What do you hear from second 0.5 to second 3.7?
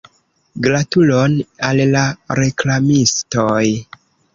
Gratulon al la reklamistoj.